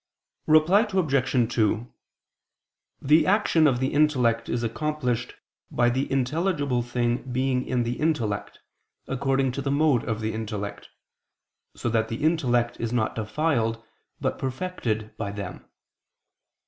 Reply 0.47 0.87
Obj. 0.91 1.53
2: 1.53 1.93
The 3.03 3.27
action 3.27 3.67
of 3.67 3.79
the 3.79 3.93
intellect 3.93 4.49
is 4.49 4.63
accomplished 4.63 5.35
by 5.69 5.91
the 5.91 6.11
intelligible 6.11 6.81
thing 6.81 7.21
being 7.31 7.63
in 7.63 7.83
the 7.83 7.99
intellect, 7.99 8.61
according 9.07 9.51
to 9.51 9.61
the 9.61 9.69
mode 9.69 10.03
of 10.05 10.19
the 10.19 10.33
intellect, 10.33 10.89
so 11.75 11.87
that 11.87 12.07
the 12.07 12.23
intellect 12.23 12.79
is 12.79 12.91
not 12.91 13.13
defiled, 13.13 13.83
but 14.19 14.39
perfected, 14.39 15.15
by 15.17 15.29
them. 15.31 15.65